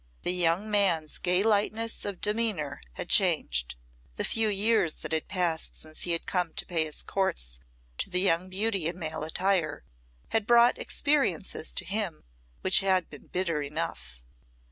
The 0.23 0.31
young 0.33 0.71
man's 0.71 1.19
gay 1.19 1.43
lightness 1.43 2.05
of 2.05 2.21
demeanour 2.21 2.81
had 2.93 3.07
changed. 3.07 3.75
The 4.15 4.23
few 4.23 4.47
years 4.47 4.95
that 4.95 5.11
had 5.11 5.27
passed 5.27 5.75
since 5.75 6.01
he 6.01 6.11
had 6.13 6.25
come 6.25 6.53
to 6.55 6.65
pay 6.65 6.85
his 6.85 7.03
courts 7.03 7.59
to 7.99 8.09
the 8.09 8.17
young 8.19 8.49
beauty 8.49 8.87
in 8.87 8.97
male 8.97 9.23
attire, 9.23 9.83
had 10.29 10.47
brought 10.47 10.79
experiences 10.79 11.71
to 11.75 11.85
him 11.85 12.23
which 12.61 12.79
had 12.79 13.11
been 13.11 13.27
bitter 13.27 13.61
enough. 13.61 14.23